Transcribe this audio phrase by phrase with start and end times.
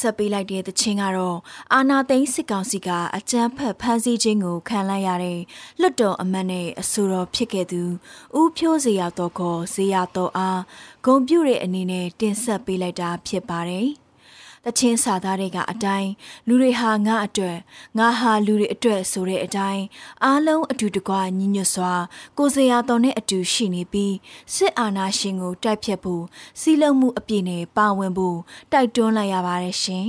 [0.00, 1.38] ဆက်ပေးလိုက်တဲ့သချင်းကတော့
[1.74, 5.40] အာနာသိန်းစစ်ကောင်စီကအကြမ်းဖက်ဖမ်းဆီးခြင်းကိုခံလိုက်ရတဲ့
[5.80, 7.82] လွတ်တော်အမတ်နဲ့အဆိုတော်ဖြစ်ခဲ့သူ
[8.38, 10.60] ဦးဖြိုးစရာတော်ခေါ်ဇေယတော်အား
[11.04, 13.88] ဂုံပြူတဲ့အနေနဲ့တင်ဆက်ပေးလိုက်တာဖြစ်ပါတယ်။
[14.64, 16.10] တချင်းစာသားတွေကအတိုင်း
[16.46, 17.56] လူတွေဟာငါအတွက်
[17.98, 19.84] ငါဟာလူတွေအတွက်ဆိုတဲ့အတိုင်း
[20.24, 21.94] အားလုံးအတူတကွညီညွတ်စွာ
[22.38, 24.14] ကိုစရာတော်နဲ့အတူရှိနေပြီး
[24.54, 26.24] စစ်အာဏာရှင်ကိုတိုက်ဖြတ်ဖို့
[26.60, 28.38] စီးလုံးမှုအပြည့်နဲ့ပါဝင်ဖို့
[28.72, 30.08] တိုက်တွန်းလိုက်ရပါတယ်ရှင်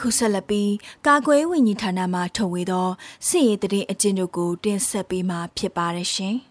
[0.00, 0.72] ခုဆက်လက်ပြီး
[1.06, 2.88] ကာကွယ်ဝင်ကြီးဌာနမှထုတ်ဝေသော
[3.28, 6.36] စစ်ရေးတရင်အကျဉ်းတို့ကိုတင်ဆက်ပေးမှာဖြစ်ပါတယ်ရှင်။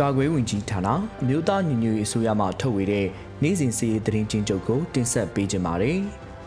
[0.00, 0.88] ကာကွယ်ဝင်ကြီးဌာန
[1.22, 3.06] အမျိုးသားညီညွတ်ရေးအစိုးရမှထုတ်ဝေတဲ့
[3.42, 5.98] နိုင်စဉ်စီရေးသတင်းချင်းချုပ်ကိုတင်ဆက်ပေးကြပါမယ်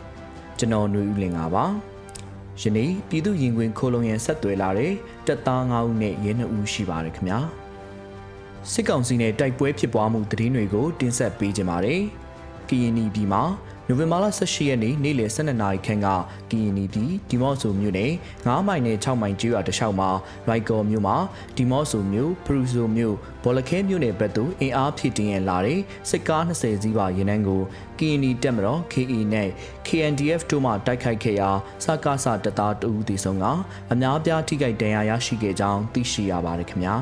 [0.58, 1.64] ။ကျွန်တော်ຫນွေဦးလင်ပါ။
[2.60, 4.92] ယနေ့ပြည်သူရင်ခွင်ခိုးလုံရန်ဆက်သွယ်လာတဲ့
[5.26, 7.38] တပ်သား9ဦးနဲ့ရဲ2ဦးရှိပါတယ်ခင်ဗျာ။
[8.70, 12.02] စစ်ကောင်စီနဲ့တိုက်ပွဲဖြစ်ပွားမှုသတင်းတွေကိုတင်ဆက်ပေးကြပါမယ်။
[12.68, 13.42] ကရင်ပြည်မှာ
[13.90, 16.08] နိုဝင်ဘာလ18ရက်နေ့နေ့လယ်12နာရီခန့်က
[16.50, 18.12] ကီယနီပြည်ဒီမော့ဆိုမြို့နယ်
[18.44, 20.10] 9မိုင်နဲ့6မိုင်ကျေးရွာတလျှောက်မှာ
[20.48, 21.16] ရိုက်ကော်မြို့မှာ
[21.56, 23.14] ဒီမော့ဆိုမြို့ဖရူဆိုမြို့
[23.44, 25.80] ဘောလခဲမြို့နယ်ဘက်သို့အင်အားဖြည့်တင်းရလာတဲ့
[26.10, 27.62] စစ်ကား20စီးပါရင်းနှန်းကို
[27.98, 29.48] ကီယနီတက်မတော် KE နဲ့
[29.86, 31.50] KNDF တို့မှတိုက်ခိုက်ခဲ့ရာ
[31.84, 33.44] စကားစတပ်သားတဦးတည်ဆုံးက
[33.92, 36.96] အများပြားထိခိုက်ဒဏ်ရာရရှိခဲ့ကြောင်းသိရှိရပါတယ်ခင်ဗျာ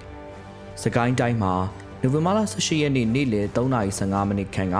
[0.82, 1.54] ။စကိုင်းတိုင်းမှာ
[2.02, 4.76] နိုဝင်ဘာလ18ရက်နေ့နေ့လယ်3:15မိနစ်ခန့်က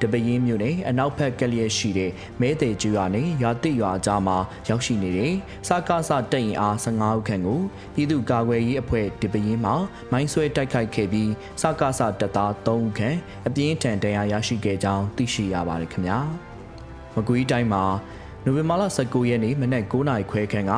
[0.00, 2.10] တပရင်းမြို့နယ်အနောက်ဘက်ကလျက်ရှိတဲ့
[2.40, 4.36] မဲသေးကျွာနဲ့ရွာတိရွာကြားမှာ
[4.68, 5.34] ရောက်ရှိနေတဲ့
[5.68, 7.60] စကားစတက်ရင်အား15ဦးခန့်ကို
[7.94, 9.74] ပြည်သူ့ကာကွယ်ရေးအဖွဲ့တပရင်းမှာ
[10.12, 11.30] မိုင်းဆွဲတိုက်ခိုက်ခဲ့ပြီး
[11.60, 13.16] စကားစတပ်သား3ဦးခန့်
[13.46, 16.18] အပြင်းထန်ဒဏ်ရာရရှိခဲ့ကြောင်းသိရှိရပါတယ်ခင်ဗျာ။
[17.14, 17.84] မကွေးတိုင်းမှာ
[18.44, 20.72] နိုဝင်ဘာလ19ရက်နေ့မနက်9:00ခွဲခန့်က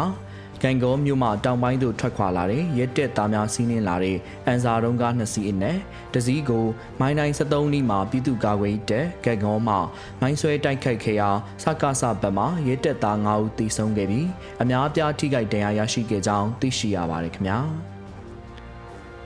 [0.63, 4.17] တဂန်ဂေါမြို့မှတောင်ပိုင်းသို့ထွက်ခွာလာတဲ့ရဲတက်သားများစီးနင်းလာတဲ့
[4.47, 5.79] အန်စာတုံးကားနှစ်စီးအနက်
[6.15, 6.65] တစည်းကို
[7.01, 9.75] မိုင်းတိုင်း73နီးမှာပြည်သူ့ကာကွယ်တပ်ဂန်ဂေါမှ
[10.21, 11.31] မိုင်းဆွဲတိုက်ခိုက်ခဲ့ရာ
[11.63, 14.29] စကားစဘက်မှရဲတက်သား9ဦးသေဆုံးခဲ့ပြီး
[14.63, 17.61] အများအပြားထိခိုက်ဒဏ်ရာရရှိခဲ့ကြောင်းသိရှိရပါတယ်ခင်ဗျာ။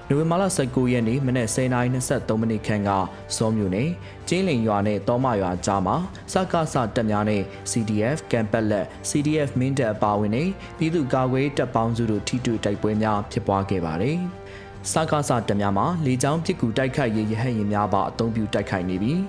[0.08, 2.90] နိုဝင်ဘာလ19ရက်နေ့မနက်10:23မိနစ်ခန့်က
[3.36, 3.90] စောမြို့နယ်
[4.28, 5.96] ကျင်းလင်ရွာနဲ့တောမရွာကြားမှာ
[6.32, 10.48] စကားစတပ်များနဲ့ CDF ကမ်ပတ်လက် CDF မင်းတပ်အပါအဝင်နဲ့
[10.78, 14.18] ပြည်သူ့ကာကွယ်တပ်ပေါင်းစုတို့ထိတွေ့တိုက်ပွဲများဖြစ်ပွားခဲ့ပါတယ်။
[14.92, 19.20] စကားစတပ်များမှာလေကြောင်းပစ်ကူတိုက်ခိုက်ရေးရဟတ်ယာဉ်များပါအုံပြုတိုက်ခိုက်နေပြီး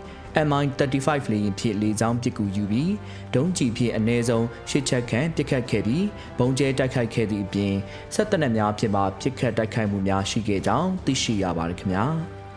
[0.48, 2.94] MI35 လေယာဉ်ဖြင့်လေကြောင်းပစ်ကူယူပြီး
[3.36, 6.06] ဒုံးကျည်ဖြင့်အ ਨੇ ဆုံးရှစ်ချက်ခန့်ပစ်ခတ်ခဲ့ပြီး
[6.40, 7.74] ဘုံကျဲတိုက်ခိုက်ခဲ့သည့်အပြင်
[8.16, 12.06] ဆက်တပ်များဖြင့်ပါပစ်ခတ်တိုက်ခိုက်မှုများရှိခဲ့ကြောင်းသိရှိရပါတယ်ခင်ဗျာ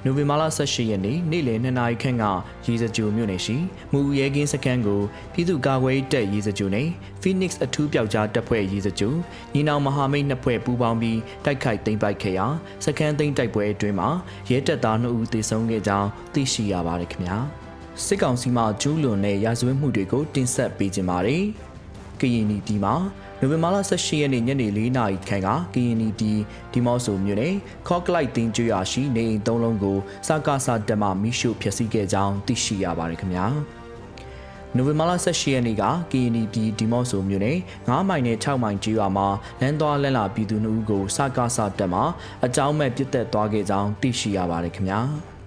[0.04, 2.24] နိုဝင်ဘာလ18ရက်နေ့နေ့လယ်2နာရီခန့်က
[2.66, 3.56] ရေစကြိုမြို့နယ်ရှိ
[3.92, 5.00] မူရဲကင်းစခန်းကို
[5.32, 6.88] ပြည်သူ့ကာကွယ်တပ်ရေစကြိုနဲ့
[7.22, 9.14] Phoenix အထူးပြောက်ကြားတပ်ဖွဲ့ရေစကြို
[9.54, 12.46] ညီနောင်မဟာမိတ်နှစ်ဖွဲ့ပူးပေါင်းပြီးတိုက်ခိုက်သိမ်းပိုက်ခဲ့ရာ
[12.84, 14.08] စခန်းသိမ်းတိုက်ပွဲအတွင်းမှာ
[14.50, 17.38] ရဲတပ်သား2ဦးသေဆုံးခဲ့ကြောင်းသိရှိရပါတယ်ခင်ဗျာ။
[18.04, 21.42] စစ်ကောင်စီမှကျူးလွန်တဲ့ရာဇဝတ်မှုတွေကိုတင်ဆက်ပေးကြပါတယ်။
[22.20, 22.94] ကရင်နီပြည်မှာ
[23.40, 26.38] နိုဝင်ဘာလ18ရက်နေ့ညနေ4နာရီခန့်ကကရင်နီပြည်
[26.72, 27.54] ဒီမော့ဆိုမြို့နယ်
[27.88, 33.46] ခေါကလိုက်တင်ကျွာရှိနေအိမ်သုံးလုံးကိုစကားစာတက်မှမိရှုဖျက်ဆီးခဲ့ကြောင်းသိရှိရပါတယ်ခင်ဗျာ။
[34.76, 39.28] နိုဝင်ဘာလ18ရက်နေ့က KNY ပြည်ဒီမော့ဆိုမြို့နယ်9မိုင်နဲ့6မိုင်ကျေးရွာမှာ
[39.60, 42.04] လမ်းသွားလမ်းလာပြည်သူနှုတ်ကိုစကားစတက်မှာ
[42.44, 45.00] အကြောင်းမဲ့ပြစ်တက်သွားခဲ့ကြောင်းသိရှိရပါတယ်ခင်ဗျာ။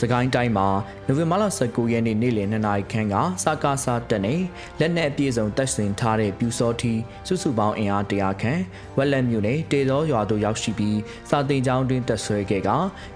[0.00, 0.68] စကိုင်းတိုင်းမှာ
[1.06, 4.34] နိုဝင်ဘာလ19ရက်နေ့နေ့လယ်2နာရီခန့်ကစကားစားတက်နေ
[4.80, 6.94] လက်နက်အပြည့်စုံတပ်ဆင်ထားတဲ့ပြူစောထီ
[7.26, 8.60] စုစုပေါင်းအင်အား100ခန့်
[8.96, 10.98] ဝက်လက်မြို့နယ်တေသောရွာသို့ရောက်ရှိပြီး
[11.30, 12.70] စာတင်ကျောင်းတွင်တက်ဆွဲခဲ့က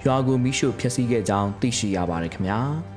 [0.07, 2.61] ရွာကိုမိရှုဖျက်ဆီးခဲ့ကြောင်းသိရှိရပါတယ်ခင်ဗျာ။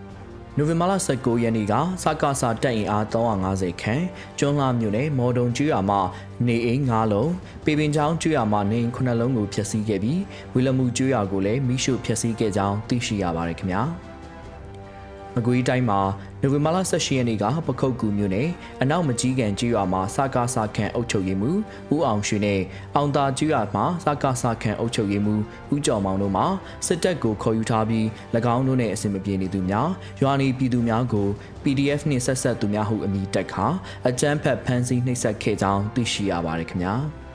[0.61, 1.73] နိုဝင်ဘာလ19ရက်နေ့က
[2.03, 4.03] စကားစာတက်ရင်အား350ခန့်
[4.39, 6.00] ကျွန်းလာမြို့နယ်မော်ဒုံကျွာမှာ
[6.47, 7.31] နေအိမ်9လုံး
[7.65, 10.21] ပေပင်ချောင်းကျွာမှာနေအိမ်9လုံးကိုဖျက်ဆီးခဲ့ပြီး
[10.53, 13.81] ဝီလမှုကျွာကိုလည်းမိရှုဖျက်ဆီးခဲ့ကြောင်းသိရှိရပါတယ်ခင်ဗျာ။
[15.35, 16.00] မကွေးတိုင်းမှာ
[16.41, 18.50] နိုဝင်ဘာလ18ရက်နေ့ကပခုတ်ကူမြို့နယ်
[18.81, 21.59] အနောက်မကြီးကန်ကြီးရွာမှာစကားစခန့်အုပ်ချုပ်ရေးမှူး
[21.94, 22.62] ဦးအောင်ရွှေနဲ့
[22.95, 25.41] အောင်သာကြီးရွာမှာစကားစခန့်အုပ်ချုပ်ရေးမှူး
[25.74, 26.44] ဦးကျော်မောင်တို့မှ
[26.88, 28.06] စစ်တပ်ကိုခေါ်ယူထားပြီး၎
[28.56, 29.89] င်းတို့နဲ့အဆင်မပြေနေသူများ
[30.21, 31.27] ရွာနေပြည်သူများကို
[31.63, 33.65] PDF နှင့်ဆက်ဆက်သူများဟုအမည်တက်ခါ
[34.07, 36.95] အကြမ်းဖက်ဖမ်းဆီးနှိပ်စက်ခဲ့ကြောင်းသိရှိရပါတယ်ခင်ဗျာ။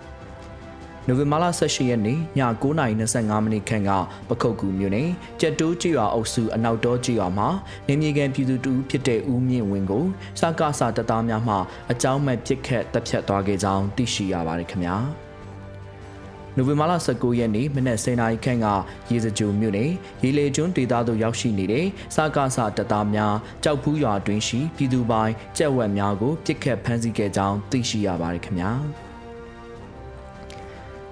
[1.09, 2.21] နိုဝင်ဘာလ18ရက်နေ့ည
[2.63, 3.91] 9:25မိနစ်ခန့်က
[4.29, 5.09] ပခုတ်ကူမြို့နယ်
[5.41, 7.49] ကြက်တိုးကျွာအုပ်စုအနောက်တောကျွာမှာ
[7.89, 10.05] နေမြေကန်ပြည်သူတူဖြစ်တဲ့ဦးမြင့်ဝင်းကို
[10.41, 11.57] စကားစာတပ်သားများမှ
[11.93, 14.97] အကြောင်းမဲ့ပစ်ခတ်တပ်ဖြတ်သွားခဲ့ကြောင်းသိရှိရပါတယ်ခင်ဗျာ။
[16.57, 18.67] နိုဝင်ဘာလ19ရက်နေ့မနက်10:00နာရီခန့်က
[19.11, 19.91] ရေစကြိုမြို့နယ်
[20.23, 23.35] ရေလေကျွန်းဒေသသို့ရောက်ရှိနေတဲ့စကားစာတပ်သားများ
[23.65, 28.73] ကြောက်ဖူးရွာတွင်ရှိပြည်သူပိုင်ကြက်ဝက်များကိုပစ်ခတ်ဖမ်းဆီးခဲ့ကြောင်းသိရှိရပါတယ်ခင်ဗျာ။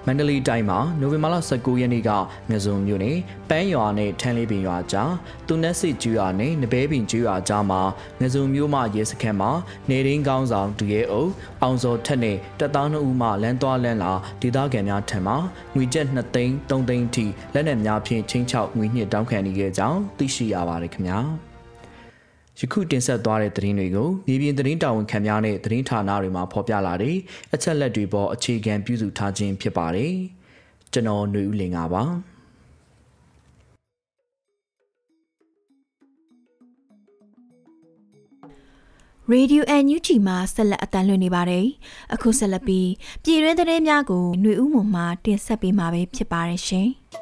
[0.05, 2.09] မန္တလေးတိုင်းမှာနိုဝင်ဘာလ19ရက်နေ့က
[2.49, 3.17] ငဇုံမြို့နယ်
[3.49, 5.11] ပန်းရွာနဲ့ထန်းလေးပင်ရွာကြား
[5.47, 7.81] သူနက်စစ်ကျွာနဲ့နဘဲပင်ကျွာကြားမှာ
[8.21, 9.51] ငဇုံမြို့မှရဲစခန်းမှာ
[9.89, 14.11] နေရင်းကောင်းဆောင်ဒူရဲအုပ်အောင်စောထက်နဲ့တပ်သားနှုတ်ဦးမှလမ်းသွားလမ်းလာ
[14.41, 15.33] ဒေသခံများထံမှ
[15.75, 21.19] ငွေကျပ်2သိန်း3သိန်းထိလက်နက်များဖြင့်ချင်းချောက်ငွေညှစ်တောင်းခံနေခဲ့ကြောင်းသိရှိရပါတယ်ခင်ဗျာ။
[22.60, 27.16] ယခုတင်ဆက်သွားတဲ့သတင်းတွေကိုမြေပြင်သတင်းတာဝန်ခံများနဲ့သတင်းဌာနတွေမှာဖော်ပြလာတဲ့
[27.54, 30.12] အချက်လက်တွေပေါ်အခြေခံပြုစုထားခြင်းဖြစ်ပါတယ်။
[30.92, 32.04] ကျွန်တော်ຫນွေဦးလင်ပါ။
[39.30, 41.66] ရေဒီယိုအန်ယူဂျီမှာဆက်လက်အတန်းလွှင့်နေပါတယ်။
[42.14, 42.90] အခုဆက်လက်ပြီး
[43.24, 46.88] ပြည်တွင်းသတင်းများကိုຫນွေဦးမွန်မှတင်ဆက်ပေးမှာဖြစ်ပါတယ်ရှင်။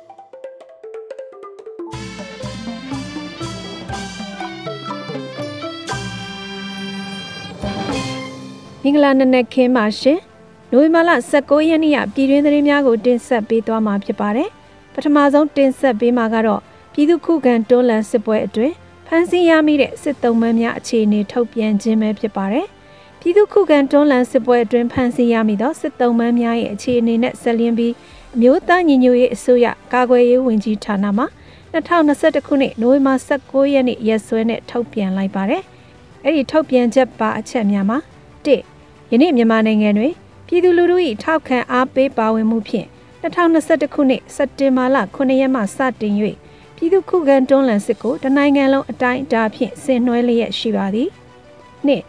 [8.84, 10.20] မင်္ဂလာနံနက်ခင်းပါရှင်။
[10.72, 14.50] နိုဝင်ဘာလ19ရက်နေ့ကပြည်တွင်းသတင်းများကိုတင်ဆက်ပေးသွားမှာဖြစ်ပါတယ်။
[14.94, 16.62] ပထမဆုံးတင်ဆက်ပေးမှာကတော့
[16.94, 18.74] ပြည်သူခုခံတွန်းလှန်စစ်ပွဲအတွင်း
[19.08, 22.66] ဖမ်းဆီးရမိတဲ့စစ်သုံးမန်းများအခြေအနေထုတ်ပြန်ခြင်းပဲဖြစ်ပါတယ်။
[23.20, 27.94] ပြည်သူခုခံတွန်းလှန်စစ်ပွဲအတွင်းဖမ်းဆီးရမိသောစစ်သုံးမန်းများရဲ့အခြေအနေနဲ့ဆက်လျင်းပြီး
[28.36, 31.26] အမျိုးသားညီညွတ်ရေးအစိုးရကာကွယ်ရေးဝန်ကြီးဌာနမှ
[31.74, 35.64] 2021ခုနှစ်နိုဝင်ဘာ19ရက်နေ့ရက်စွဲနဲ့ထုတ်ပြန်လိုက်ပါတယ်။
[36.24, 38.00] အဲ့ဒီထုတ်ပြန်ချက်ပါအချက်များမှာ
[38.46, 38.71] 1
[39.12, 40.14] ယနေ့မြန်မာနိုင်ငံတွင်
[40.48, 42.88] ပြည်သူလူထု၏ထောက်ခံအားပေးပါဝင်မှုဖြင့်
[43.22, 46.14] 2021ခုနှစ်စက်တင်ဘာလ9ရက်မှစတင်၍
[46.76, 51.10] ပြည်သူခုခံတွန်းလှန်စစ်ကိုတနိုင်ငံလုံးအတိုင်းအတာဖြင့်ဆင်နွှဲလျက်ရှိပါသည်။
[51.86, 52.04] နှစ်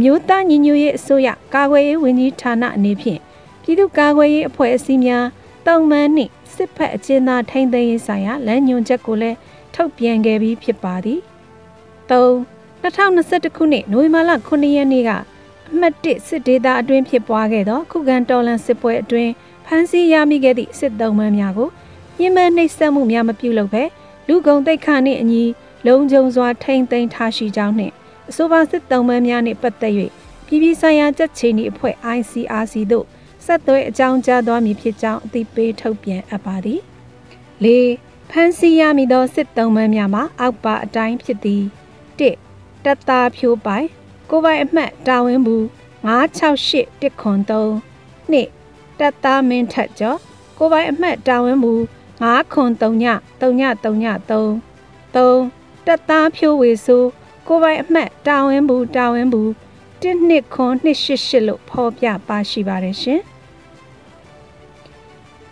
[0.00, 3.20] မြို့သားညီညွတ်ရေးအစိုးရကာကွယ်ရေးဝန်ကြီးဌာနအနေဖြင့်
[3.62, 5.24] ပြည်သူ့ကာကွယ်ရေးအဖွဲ့အစည်းများ
[5.66, 9.36] တုံမှန်းနှင့်စစ်ဖက်အကျဉ်းသားထိန်းသိမ်းရေးဆိုင်ရာလမ်းညွှန်ချက်ကိုလည်း
[9.74, 11.20] ထုတ်ပြန်ခဲ့ပြီးဖြစ်ပါသည်။
[12.10, 12.12] ၃
[12.82, 15.12] 2021ခုနှစ်နိုဝင်ဘာလ9ရက်နေ့က
[15.72, 19.32] အမှတ်1စစ်ဒေသအတွင်းဖြစ်ပွားခဲ့သောခုခံတော်လှန်စစ်ပွဲအတွင်း
[19.66, 21.68] ဖမ်းဆီးရမိခဲ့သည့်စစ်သုံးမန်းများကို
[22.18, 23.84] ညှဉ်းပန်းနှိပ်စက်မှုများမပြုလုပ်ဘဲ
[24.28, 25.44] လူကုန်တိတ်ခါနှင့်အညီ
[25.86, 27.92] လုံခြုံစွာထိမ့်သိမ်းထားရှိကြောင်းနှင့်
[28.30, 29.94] အဆိုပါစစ်သုံးမန်းများနှင့်ပတ်သက်၍
[30.46, 33.06] ပြည်ပဆိုင်ရာကြက်ချီနီအဖွဲ့ ICRC သို့
[33.44, 36.80] ဆက်သွဲအကြောင်းကြားသွားမည်ဖြစ်ကြောင်းအသိပေးထုတ်ပြန်အပ်ပါသည်။
[37.64, 37.66] ၄
[38.30, 41.62] ဖမ်းဆီးရမိသောစစ်သုံးမန်းများမှာအောက်ပါအတိုင်းဖြစ်သည်
[42.18, 42.20] ၁
[42.84, 43.86] တက်သားဖြိုးပိုင်
[44.30, 45.62] ကိုပိုင်အမှတ်တာဝန်ဘူး
[46.06, 48.48] 968တစ်ခွန်3နှစ်
[48.98, 50.18] တက်သားမင်းထက်ကျော်
[50.58, 51.80] ကိုပိုင်အမှတ်တာဝန်ဘူး
[52.16, 53.04] 9ခွန်3ည
[53.40, 54.30] 3ည3ည3
[55.14, 57.08] 3တက်သားဖြိုးဝေဆိုး
[57.46, 59.48] ကိုပိုင်အမှတ်တာဝန်ဘူးတာဝန်ဘူး
[60.02, 63.20] 1နှစ်ခွန်288လို့ဖော်ပြပါရှိပါတယ်ရှင်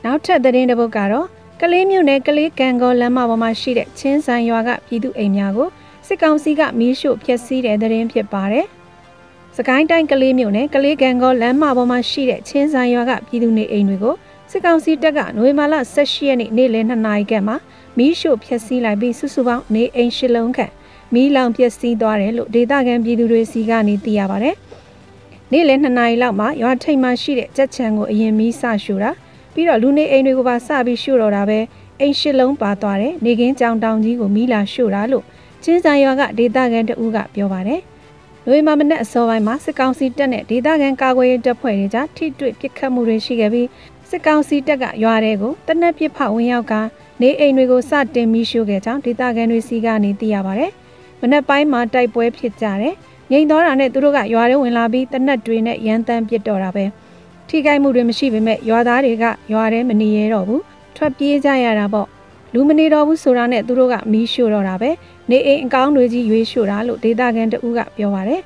[0.04, 1.26] နောက်ထပ်သတင်းတစ်ပုဒ်ကတော့
[1.60, 5.68] ကလေးမြို့နယ်ကလေးကံကောလမ်းမပေါ်မှာရှိတဲ့ချင်းဆိုင်ရွာကပြည်သူအိမ်များကို
[6.06, 8.66] စစ်ကောင်စီကမီးရှို့ဖျက်ဆီးတဲ့သတင်းဖြစ်ပါတယ်။
[9.56, 14.14] စကိုင်းတိုင်းကလေးမြို့နယ်ကလေးကံကောလမ်းမပေါ်မှာရှိတဲ့ချင်းဆိုင်ရွာကပြည်သူနေအိမ်တွေကို
[14.50, 17.56] စစ်ကောင်စီတပ်ကနိုဝင်ဘာလ18ရက်နေ့နေ့လယ်2နာရီခန့်မှာ
[17.98, 20.72] မီးရှို့ဖျက်ဆီးလိုက်ပြီးစုစုပေါင်းနေအိမ်ရှစ်လုံးခန့်
[21.14, 24.56] မီးလောင်ပျက်စီးသွားတယ်လို့ဒေသခံပြည်သူတွေစီကနေသိရပါတယ်။
[25.52, 29.10] နေ့လယ်2နာရီလောက်မှာရွာထိပ်မှာရှိတဲ့ကြက်ချံကိုအရင်မီးဆရှို့တာ
[29.54, 31.58] ပြီးတော့လူနေအိမ်တွေကိုပါစပြီးရှို့တော့တာပဲ
[32.00, 35.24] အိမ်ရှစ်လုံးပါသွားတယ်နေကင်းကြောင်တောင်ကြီးကိုမီးလာရှို့တာလို့
[35.64, 37.80] ချင်းဆိုင်ရွာကဒေသခံတအူးကပြောပါတယ်။
[38.46, 43.68] လွေမာမနဲ့အစောပိုင်းမှာစစ်ကောင်စီတပ်နဲ့ဒေသခံကာကွယ်ရေးတပ်ဖွဲ့တွေကြားထိတွေ့ပစ်ခတ်မှုတွေရှိခဲ့ပြီး
[44.10, 46.74] စစ်ကောင်စီတပ်ကရွာတွေကိုတနက်ပစ်ဖောက်ဝင်ရောက်က
[47.20, 50.70] နေအိမ်တွေကိုစတင်မီးရှို့ခဲ့ကြောင်းဒေသခံတွေစီကနေသိရပါတယ်။
[51.20, 52.94] မနက်ပိုင်းမှာတိုက်ပွဲဖြစ်ကြတယ်။
[53.30, 56.84] ငိန်တော်တာနဲ့သူတို့ကရွာတွေဝင်လာပြီးတနက်တွေနဲ့ရန်တမ်းပစ်တော့တာပဲ။
[57.48, 60.60] ထိခိုက်မှုတွေမရှိပေမဲ့ရွာသားတွေကရွာထဲမနေရတော့ဘူး။
[60.96, 62.08] ထွက်ပြေးကြရတာပေါ့။
[62.56, 64.90] လူမနေတော့ဘူးဆိုတာနဲ့သူတို့ကမီးရှို့တော့တာပဲ
[65.30, 68.42] နေအိမ်အကောင်းတွေကြီးရွေးရှို့တာလို့ဒေတာကန်တဦးကပြောပါရယ်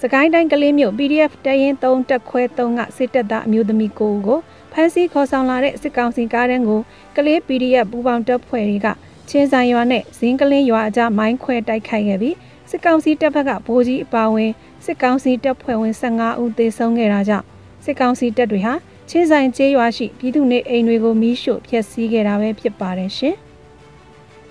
[0.00, 4.38] စကိုင်းတိုင်းကလေးမြို့ PDF တရင်3တက်ခွဲ3ကစစ်တပ်သားအမျိုးသမီးကိုကို
[4.72, 6.80] ဖမ်းဆီးခေါ်ဆောင်လာတဲ့စစ်ကောင်စီကားတန်းကို
[7.16, 8.86] ကလေး PDF ပူပေါင်းတပ်ဖွဲ့တွေက
[9.28, 12.36] ချင်းဆိုင်ရွာနဲ့ဇင်းကလင်းရွာအကြားမိုင်းခွဲတိုက်ခိုက်ခဲ့ပြီး
[12.70, 14.50] စစ်ကောင်စီတပ်ဘက်ကဗိုလ်ကြီးအပါဝင်
[14.84, 17.46] စစ်ကောင်စီတပ်ဖွဲ့ဝင်15ဦးသေဆုံးခဲ့တာကြောင့်
[17.84, 18.74] စစ်ကောင်စီတပ်တွေဟာ
[19.10, 23.36] ချင်းဆိုင်ကျေးရွာရှိပြည်သူနေအိမ်တွေကိုမီးရှို့ဖျက်ဆီးခဲ့တာပဲဖြစ်ပါတယ်ရှင်။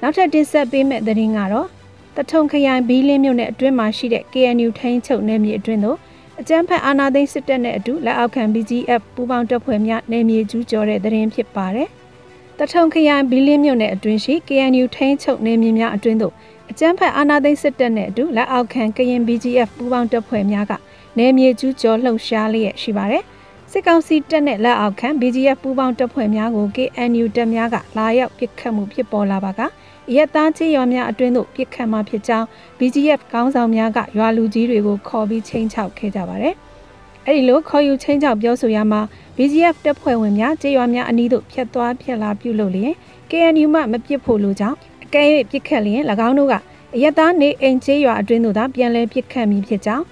[0.05, 1.67] နောက်ထပ်တင်ဆက်ပေးမယ့်သတင်းကတော့
[2.15, 5.97] တထုံခရိုင်ဘီလင်းမြို့နယ်အတွင်းမှာရှိတဲ့ KNU ထိန်းချုပ်နယ်မြေအတွင်းသို့
[6.39, 11.89] အကြမ်းဖက်အာဏာသိမ်းစစ်တပ်နဲ့အတူလက်အောက်ခံ BGF ပူးပေါင်းတပ်ဖွဲ့များနယ်မြေကျူးကျော်တဲ့သတင်းဖြစ်ပါတယ်။
[12.59, 16.33] တထုံခရိုင်ဘီလင်းမြို့နယ်အတွင်းရှိ KNU ထိန်းချုပ်နယ်မြေများအတွင်းသို့
[16.71, 20.73] အကြမ်းဖက်အာဏာသိမ်းစစ်တပ်နဲ့အတူလက်အောက်ခံကရင် BGF ပူးပေါင်းတပ်ဖွဲ့များက
[21.17, 23.23] နယ်မြေကျူးကျော်လှုပ်ရှားလျက်ရှိပါတယ်။
[23.71, 29.61] စစ်ကောင်စီတပ်နဲ့လက်အောက်ခံ BGF ပူးပေါင်းတပ်ဖွဲ့များကို KNU တပ်များကလာရောက်ပစ်ခတ်မှုဖြစ်ပေါ်လာပါက
[30.15, 36.55] ရက်သားချေရွာများအတွင်းသို့ပြစ်ခတ်မှဖြစ်ကြောင်း BGF ကောင်းဆောင်များကရွာလူကြီးတွေကိုခေါ်ပြီးချင်းချောက်ခဲ့ကြပါတယ်။
[37.25, 39.01] အဲဒီလိုခေါ်ယူချင်းချောက်ပြောဆိုရမှာ
[39.37, 42.93] BGF တပ်ဖွဲ့ဝင်များချေရွာများအနီးသို့ဖျက်သွားဖျက်လာပြုလုပ်လျင်
[43.29, 46.53] KNU မှမပစ်ဖို့လိုကြောင်းအကဲ၍ပြစ်ခတ်လျင်၎င်းတို့က
[46.95, 50.05] အရက်သားနေအိမ်ချေရွာအတွင်းသို့သာပြန်လည်ပြစ်ခတ်မိဖြစ်ကြောင်း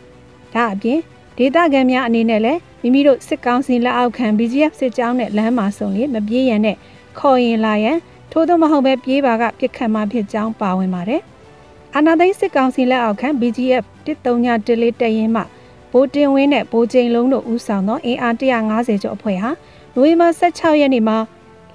[0.53, 1.00] ဒါအပြင်
[1.38, 6.77] ဒေသခံများအနေနဲ့လည်းမိမိတို့စစ်ကောင်စီလက်အောက်ခံ BGF စစ်ကြောင်းနဲ့လမ်းမှာဆုံလျင်မပြေးရန်နဲ့
[7.19, 7.98] ခေါ်ရင်လာရန်
[8.31, 11.21] ထို့သောမဟုတ်ပဲပြေးပါကပြစ်ခတ်မှဖြစ်ကြောင်းပါဝင်ပါတယ်။
[11.95, 15.41] အာနာသိန်းစစ်ကောင်စီလက်အောက်ခံ BGF 139တရင်မှ
[15.91, 19.50] ဗိုလ်တင်ဝင်းနဲ့ဗိုလ်ချိန်လုံးတို့ဦးဆောင်သောအင်အား150ကျော်အဖွဲ့ဟာ
[19.95, 21.17] နိုဝင်ဘာ16ရက်နေ့မှာ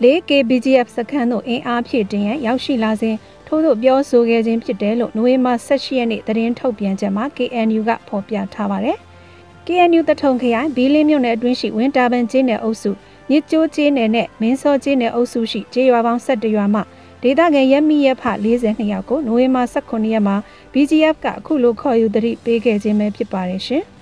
[0.03, 8.99] 4K BGF စခန်းသို့အင်အားဖြည့်တင်ရန်ရောက်ရှိလာစဉ်ထို့သို့ပြောဆိုခဲ့ခြင်းဖြစ်တယ်လို့နိုဝင်ဘာ18ရက်နေ့သတင်းထုတ်ပြန်ချက်မှာ KNU ကဖော်ပြထားပါတယ်။
[9.67, 12.91] KNU တထုံခရိုင်ဘီလင်းမြို့နယ်အတွင်းရှိဝင်းတာပန်ကျင်းနယ်အုပ်စု
[13.31, 16.81] မြစ်ကျိုးကျေးနယ်နဲ့မင်းစောကျေးနယ်အုပ်စုရှိကျေးရွာပေါင်း17ရွာမှ
[17.23, 18.25] ဒေသခံရက်မိရက်ဖ
[18.57, 20.37] 42ယောက်ကိုနိုဝင်ဘာ18ရက်မှာ
[20.73, 23.85] BGF ကအခုလိုခေါ်ယူသတိပေးခဲ့ခြင်းပဲဖြစ်ပါတယ်ရှင်။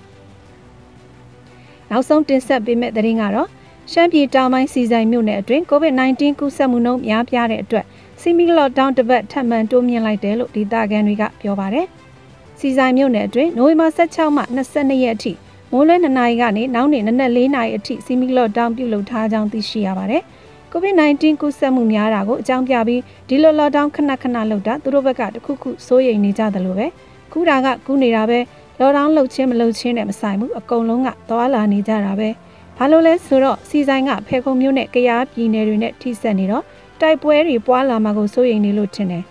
[1.89, 3.49] နောက်ဆုံးတင်ဆက်ပေးမယ့်သတင်းကတော့
[3.91, 7.85] ရှမ်းပြည်တောင်ပိုင်းစီဆိုင်မြို့နယ်အတွင်း COVID-19 ကူးစက်မှုနှုန်းများပြားတဲ့အတွက်
[8.21, 11.87] စီမီလော့ဒေါင်းတစ်ပတ်ထပ်မံတိုးမြင့်လိုက်တယ်လို့ဒေသခံတွေကပြောပါတယ်။
[12.59, 15.33] စီဆိုင်မြို့နယ်အတွင်းနိုဝင်ဘာ16မှ22ရက်အထိ
[15.75, 20.21] မိုးလွဲ2နာရီကနေနောက်နေ့နနက်4နာရီအထိစီမီလော့ဒေါင်းပြုလုပ်ထားကြောင်းသိရှိရပါတယ်။
[20.71, 26.87] COVID-19 ကူးစက်မှုများတာကိုအကြောင်းပြပြီးဒီလိုလော့ဒေါင်းခဏခဏလုပ်တာသူတို့ဘက်ကတခုခုစိုးရိမ်နေကြတယ်လို့ပဲ
[27.31, 28.39] ကူးတာကကူးနေတာပဲ
[28.79, 32.29] လော့ဒေါင်းလုပ်ချင်းမလုပ်ချင်းနဲ့မဆိုင်ဘူးအကုန်လုံးကသွားလာနေကြတာပဲ
[32.77, 36.63] ဘာလို့လဲဆိုတော့စီဆိုင်ကဖဲခုံမျိုးနဲ့ကြားပြည်နယ်တွေနဲ့ထိစပ်နေတော့
[37.01, 39.23] တိုက်ပွဲတွေပွားလာမှာကိုစိုးရိမ်နေလို့ထင်တယ်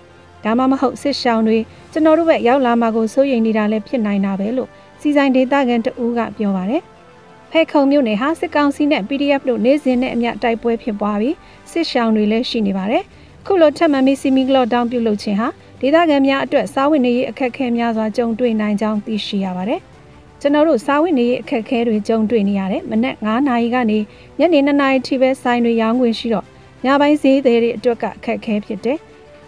[0.44, 1.58] ဒါမှမဟုတ်စစ်ရှောင်းတွေ
[1.92, 4.68] ကျွန်တော်တို့ဘက်ရောက်လာမှာကိုစိုးရိမ်နေတာလည်းဖြစ်နိုင်တာပဲလို့
[5.04, 6.82] စီဆိုင်ဒေသခံတဦးကပြောပါတယ်။
[7.50, 11.36] ဖဲခုံမြို့နယ်ဟာစစ်ကောင်စီနဲ့ PDF တို့နေစဉ်နဲ့အမျှတိုက်ပွဲဖြစ်ပွားပြီး
[11.70, 13.02] စစ်ရှောင်းတွေလည်းရှိနေပါတယ်။
[13.46, 15.48] ခုလိုထပ်မံပြီးစီမီကလော့ဒေါင်းပြုလုပ်ခြင်းဟာ
[15.80, 19.80] ဒေသခံများအတွက်စားဝတ်နေရေးအခက်အခဲများစွာကြုံတွေ့နိုင်ကြောင်းသိရှိရပါတယ်။
[20.40, 23.98] ကျွန်တော်တို့စားဝတ်နေရေးအခက်အခဲတွေကြုံတွေ့နေရတယ်မနက်9နာရီကနေ
[24.38, 26.46] ညနေ2နာရီထိပဲဆိုင်တွေရောင်းခွင့်ရှိတော့
[26.84, 28.98] ညပိုင်းဈေးသည်တွေအတွက်ကအခက်အခဲဖြစ်တယ်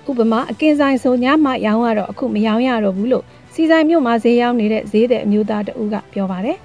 [0.09, 3.25] ဥပမာအကင်းဆိုင်ဆိုညမှရောင်းရတော့အခုမရောင်းရတော့ဘူးလို့
[3.59, 6.59] စီဆိုင်မြို့မှာဈေးရောင်းနေတဲ့ဈေးသည်အမျိုးသားတဦးကပြောပါတယ်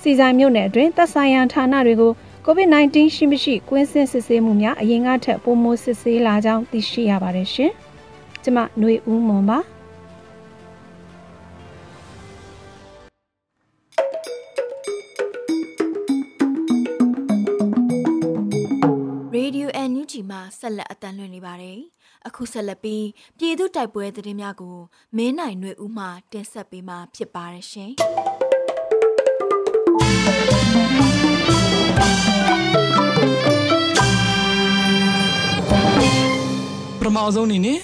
[0.00, 2.12] စီဆိုင်မြို့နယ်အတွင်းသက်ဆိုင်ရာဌာနတွေကို
[2.46, 7.70] COVID-19 ရှိမရှိကွင်းစင်စစ်ဆေးမှုများအရင်ကထက်ပိုမိုစစ်ဆေးလာကြောင်းသိရှိရပါတယ်ရှင်။
[8.42, 9.58] ကျမຫນွေဦးမွန်ပါ။
[19.36, 21.80] Radio NUG မှာဆက်လက်အသံလွှင့်နေပါတယ်။
[22.26, 23.06] အခုဆက်လက်ပြီး
[23.38, 24.76] ပြည်သူတိုက်ပွဲသတင်းများကို
[25.16, 27.92] မင်းနိုင်ຫນွေဦးမှတင်ဆက်ပေးမှာဖြစ်ပါတယ်ရှင်
[36.98, 37.78] ပထမဆုံးအနေနဲ့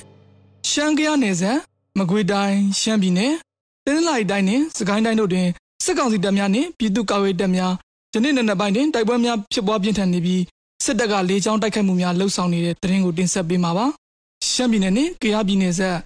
[0.71, 1.59] ရှမ်းကရနယ်စပ်
[1.99, 3.35] မကွေးတိုင်းရှမ်းပြည်နယ်
[3.87, 5.49] တင်းလိုက်တိုင်းနဲ့စကိုင်းတိုင်းတို့တွင်
[5.85, 7.73] စစ်ကောင်စီတပ်များနှင့်ပြည်သူ့ကာကွယ်တပ်များ
[8.15, 10.43] ယနေ့နေ့ပိုင်းတွင်တိုက်ပွဲများဖြစ်ပွားပြင်းထန်နေပြီး
[10.85, 13.87] စစ်တပ်ကလေကြောင်းတိုက်ခိုက်မှုများလှုပ်ဆောင်နေတဲ့သတင်းကိုတင်ဆက်ပေးမှာပါ
[14.51, 15.99] ရှမ်းပြည်နယ်နဲ့ကယားပြည်နယ်ဆက်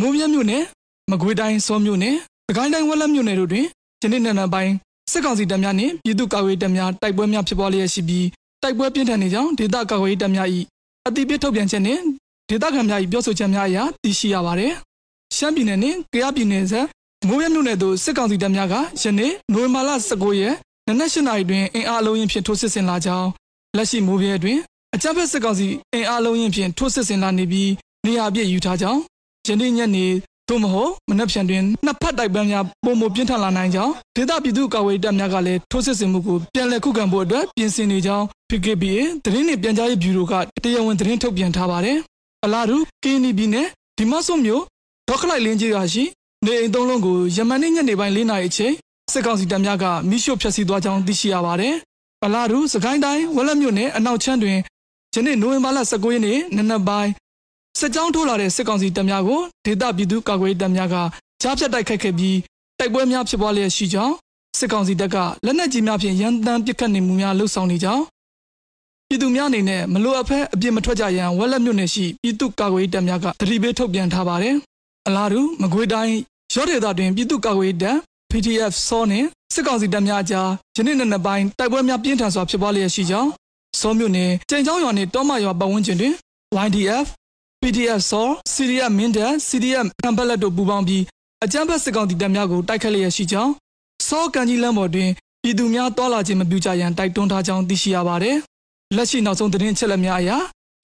[0.00, 0.62] မိုးမြမြို့နယ်
[1.10, 2.16] မကွေးတိုင်းစောမြို့နယ်
[2.48, 3.66] စကိုင်းတိုင်းဝက်လက်မြို့နယ်တို့တွင်
[4.02, 4.72] ယနေ့နေ့ပိုင်း
[5.12, 8.26] စစ်ကောင်စီတပ်များနှင့်ပြည်သူ့ကာကွယ်တပ်များတိုက်ပွဲများဖြစ်ပွားလျက်ရှိပြီး
[8.62, 10.48] တိုက်ပွဲပြင်းထန်နေကြောင်းဒေသကာကွယ်တပ်များ၏
[11.06, 12.02] အတိပြထုတ်ပြန်ချက်နှင့်
[12.48, 14.72] ဒေသခံများ၏ပြောဆိုချက်များအရသိရှိရပါတယ်။
[15.36, 16.86] ရှမ်းပြည်နယ်နှင့်ကယားပြည်နယ်ဆက်
[17.28, 20.54] မိုးရမြို့နယ်သို့စစ်ကောင်စီတပ်များကယနေ့နိုဝင်ဘာလ19ရက်
[20.88, 23.28] နနက်၈နာရီတွင်အင်အားအလုံးရင်ဖြင့်ထိုးစစ်ဆင်လာကြောင်း
[23.76, 24.58] လက်ရှိမိုးပြဲတွင်
[24.94, 27.70] အကြမ်းဖက်စစ်ကောင်စီအင်အားလုံးရင်ဖြင့်ထိုးစစ်ဆင်လာနေပြီး
[28.06, 29.00] နေရာပြည့်ယူထားကြောင်း
[29.46, 30.06] ယနေ့ညနေ
[30.48, 40.34] သို့မဟုတ်မနက်ဖြန်တွင်နှစ်ဖက်တိုက်ပွဲများပုံမပြင်းထန်လာနိုင်ကြောင်းဒေသပြည်သူ့ကာကွယ်တပ်များကလည်းထိုးစစ်ဆင်မှုကိုပြန်လည်ခုခံဖို့အတွက်ပြင်ဆင်နေကြောင်း PKPA သတင်းနှင့်ပြန်ကြားရေးဗျူရိုက
[40.64, 41.98] တရားဝင်သတင်းထုတ်ပြန်ထားပါတယ်။
[42.44, 43.66] အလားတူ KNB နဲ့
[43.98, 44.62] ဒီမဆုမြို့
[45.08, 46.04] ဒေါခလိုက်လင်းကြီးရာရှိ
[46.44, 48.74] နေအိမ်သုံးလုံးကိုယမန်နေ့ညနေပိုင်း၄နာရီအချိန်
[49.12, 51.74] စစ်ကောင်စီတပ်များကမိရှို့ဖျက်ဆီးသွားကြောင်းသိရှိရပါတယ်။
[52.24, 54.58] အလားတူစကိုင်းတိုင်းဝက်လက်မြို့နယ်အနောက်ချမ်းတွင်
[55.14, 57.10] ယနေ့နိုဝင်ဘာလ19ရက်နေ့နနက်ပိုင်း
[57.78, 60.96] စစ်ကြောင်းထိုးလာတဲ့စစ်ကောင်စီတပ်များကိုဒေသပြည်သူ့ကာကွယ်ရေးတပ်များက
[61.42, 62.38] ကြားဖြတ်တိုက်ခိုက်ခဲ့ပြီး
[62.78, 64.14] တိုက်ပွဲများဖြစ်ပွားလျက်ရှိကြောင်း
[64.58, 68.02] စစ်ကောင်စီတပ်ကလက်နက်ကြီးများဖြင့်ရန်တမ်းပစ်ခတ်နေမှုများလှုပ်ဆောင်နေကြောင်း
[69.08, 74.54] ပြည်သူများအနေနဲ့မလိုအပ်ဖက်အပြစ်မထွက်ကြရန်ဝက်လက်မြို့နယ်ရှိပြည်သူ့ကာကွယ်ရေးတပ်များကတတိပေးထုတ်ပြန်ထားပါတယ်။
[75.06, 76.16] အလားတူမကွေးတိုင်း
[76.54, 77.96] ရော့ဒေသတွင်ပြည်သူ့ကာကွယ်ရေးတပ်
[78.30, 83.30] PDF စောနှင့်စစ်ကောင်စီတပ်များအကြားယနေ့နေ့နှစ်ပိုင်းတိုက်ပွဲများပြင်းထန်စွာဖြစ်ပွားလျက်ရှိကြောင်း
[83.82, 86.14] စောမြို့နယ်ကြိမ်ချောင်းရွာနှင့်တောမရွာပတ်ဝန်းကျင်တွင်
[86.66, 87.06] YDF
[87.62, 91.02] PDF စော CDF မင်းတပ် CDF ခံပလက်တို့ပူးပေါင်းပြီး
[91.44, 93.52] အကြမ်းဖက်စစ်ကောင်စီတပ်များကိုတိုက်ခတ်လျက်ရှိကြောင်း
[94.08, 95.10] စောကန်ကြီးလမ်းပေါ်တွင်
[95.42, 98.36] ပြည်သူများတောလာခြင်းမပြုကြရန်တိုက်တွန်းထားကြောင်းသိရှိရပါတယ်။
[98.96, 100.30] လက်ရှိနောက်ဆုံးသတင်းချက်လက်များအရ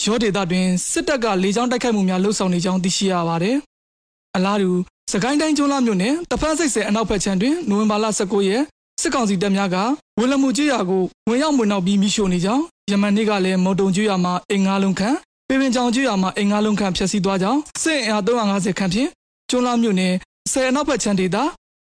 [0.05, 3.57] ရောဒေတာတွင်စစ်တပ်ကလေကြောင်းတိုက်ခိုက်မှုများလှုပ်ဆောင်နေကြောင်းသိရှိရပါတယ်။
[4.37, 4.71] အလားတူ
[5.13, 8.63] စကိုင်းတိုင်းကျွန်းလာမြို့နယ်တဖန်စိတ်ဆဲအနောက်ဘက်ခြမ်းတွင်နိုဝင်ဘာလ19ရက်
[9.01, 9.77] စစ်ကောင်စီတပ်များက
[10.19, 15.17] ဝေလမှုကြီးရွာကိုဝင်ရောက်မွေနှောက်ပြီးမိရှို့နေကြောင်းယမန်နေ့ကလည်းမော်တုံကြီးရွာမှာအင်ငါးလုံးခန့်
[15.49, 19.09] ပေပင်ချောင်ကြီးရွာမှာအင်ငါးလုံးခန့်ဖျက်ဆီးသွားကြောင်းစစ်အင်အား350ခန့်ဖြင့်
[19.51, 20.15] ကျွန်းလာမြို့နယ်
[20.53, 21.37] ဆယ်အနောက်ဘက်ခြမ်းဒေသ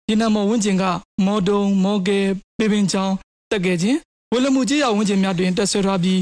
[0.10, 0.84] ရနမော်ဝင်းကျင်က
[1.26, 2.20] မော်တုံမော်ကဲ
[2.58, 3.12] ပေပင်ချောင်
[3.52, 3.98] တက်ခဲ့ခြင်း
[4.32, 6.20] ဝေလမှုကြီးရွာဝင်းကျင်များတွင်တက်ဆွဲထားပြီး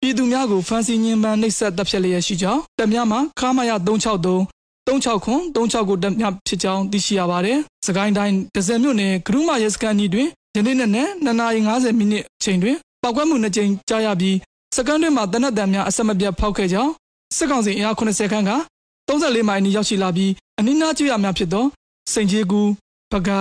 [0.00, 4.53] ပြည်သူများကိုဖမ်းဆီးညှဉ်းပန်းနှိပ်စက်တပ်ဖြတ်လျက်ရှိကြောင်းတပ်များမှခါမရ363
[4.88, 14.36] 36ခွန်36ကိုတက်မြဖြစ်ကြောင်းသိရှိရပါတယ်။စကိုင်းတိုင်းဒဇယ်မြို့နယ်ဂရုမရဲစခန်းကြီးတွင်ယနေ့နေ့နဲ့2နာရီ50မိနစ်အချိန်တွင်ပောက်ကွဲမှုနှစ်ကြိမ်ကြားရပြီး
[14.76, 16.92] စကန်တွင်မှတနက်တန်များအဆက်မပြတ်ဖောက်ခဲ့ကြောင်း
[17.36, 18.52] စစ်ကောင်စီအင်အား80ခန်းက
[19.08, 21.64] 34မိုင်နီရောက်ရှိလာပြီးအနီးနားကျွော်များဖြစ်သော
[22.12, 22.62] စိန်ကြီးကူ
[23.12, 23.40] ပကာ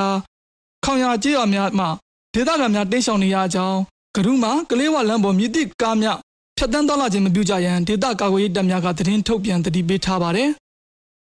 [0.85, 1.85] ခေါင်ရကျွော်များမှ
[2.33, 3.79] ဒေသခံများတိတ်ဆောင်နေရကြောင်း
[4.15, 6.17] ဂရုမကလေးဝလမ်းပေါ်မြစ်တိကားများ
[6.57, 10.49] ဖြတ်တန်းသွားလာခြင်းမပြုကြရန်ဒေသကာကွယ်ရေးတပ်များကသတင်းထုတ်ပြန်တတိပေးထားပါတယ်။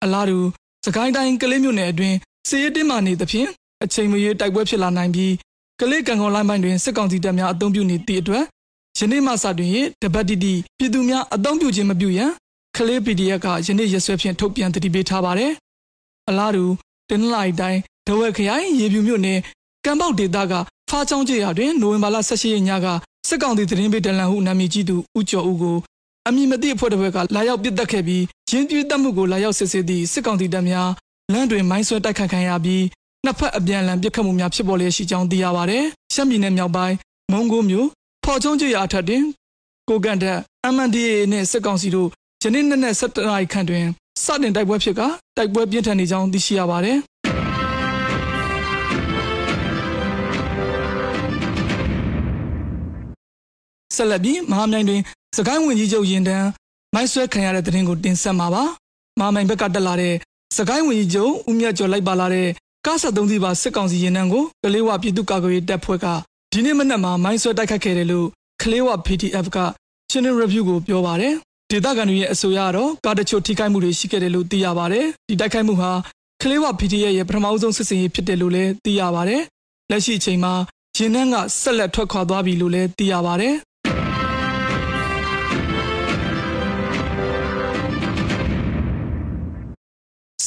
[0.04, 0.38] အလားတူ
[0.86, 3.48] စကိုင်းတိုင်းကလေးမြို့နယ်အတွင်းစီးရဲတင်းမာနေသဖြင့်
[3.84, 5.34] အချိန်မရွေးတိုက်ပွဲဖြစ်လာနိုင်ပြီး
[5.80, 8.44] ကလေးကံကောလိုင်းပိုင်းတွင်စစ်ကောင်စီတပ်များအုံပြုနေသည့်အတွက်
[9.00, 12.32] ယနေ့မှစတွင်တပတ်တိတိပြည်သူများအုံပြုခြင်းမပြုရန်
[12.78, 15.52] ကလေး PDF ကယနေ့ရက်စွဲဖြင့်ထုတ်ပြန်တတိပေးထားပါတယ်။
[16.30, 16.66] အလားတူ
[17.10, 19.40] တင်းလိုက်တိုင်းဒဝဲခရိုင်ရေပြူမြို့နယ်
[19.86, 20.54] ကံပေါက်ဒေသက
[20.90, 22.88] ဖားချောင်းကျေးရွာတွင်နိုဝင်ဘာလ18ရက်ညက
[23.28, 25.78] စစ်ကောင်စီသတင်းပေးတလန်ဟုနာမည်ကြီးသူဦးကျော်ဦးကို
[26.28, 30.90] အမည်မသိအဖွဲ့တစ်ဖွဲ့ကလာရောက်ပစ်တက်ခဲ့ပြီးရင်းပြတပ်မှုကိုလာရောက်စစ်ဆေးသည့်စစ်ကောင်စီတပ်များ
[31.34, 32.84] လမ်းတွင်မိုင်းဆွဲတိုက်ခတ်ခံရပြီး
[33.26, 36.96] နှစ်ဖက်အပြန်အလှန်ပစ်ခတ်မှုများဖြစ်ပေါ်လျက်ရှိကြောင်းသိရပါတယ်။ရှမ်းပြည်နယ်မြောက်ပိုင်း
[37.32, 37.88] မုံကိုမြို့
[38.26, 39.24] ဖော်ချုံကျွော်အထက်တွင်
[39.90, 40.38] ကိုကန်တက်
[40.74, 42.10] MNDAA နှင့်စစ်ကောင်စီတို့
[42.44, 43.86] ယနေ့နေ့နဲ့17နာရီခန့်တွင်
[44.24, 45.02] စတင်တိုက်ပွဲဖြစ်က
[45.38, 46.98] တိုက်ပွဲပြင်းထန်နေကြောင်းသိရှိရပါတယ်။
[53.96, 55.02] ဆက်လက်ပြီးမဟာမြိုင်တွင်
[55.38, 56.48] စကိုင်းဝင်ကြီးချုပ်ရင်တန်း
[56.94, 58.64] မိုင်းဆွဲခံရတဲ့တဲ့ရင်ကိုတင်ဆက်မှာပါ။
[59.20, 60.16] မဟာမြိုင်ဘက်ကတက်လာတဲ့
[60.58, 62.48] စကိုင်းဝင်ကြီးချုပ်ဦးမြတ်ကျော်လိုက်ပါလာတဲ့
[62.86, 66.06] ကားဆက်သုံးစီးပါစစ်ကောင်စီရင်နှန်းကိုကလေးဝပြည်သူ့ကာကွယ်ရေးတပ်ဖွဲ့က
[66.52, 68.28] ဒီနေ့မနက်မှာမိုင်းဆွဲတိုက်ခတ်ခဲ့တယ်လို့
[68.62, 69.58] ကလေးဝ PDF က
[70.12, 71.34] Channel Review ကိုပြောပါတယ်
[71.72, 75.92] ဒေသခံတွေရဲ့အဆိုအရတော့ကားတချို့ထိခိုက်မှုတွေရှိခဲ့တယ်လို့သိရပါတယ်ဒီတိုက်ခိုက်မှုဟာ
[76.42, 79.42] ကလေးဝ PDF ရဲ့ပထမဆုံးစစ်စင်ရေးဖြစ်တယ်လို့လည်းသိရပါတယ်
[79.92, 80.54] လက်ရှိအချိန်မှာ
[80.98, 83.56] ရင်နှန်းကဆက်လက်ထွက်ခွာသွားပြီလို့လည်းသိရပါတယ်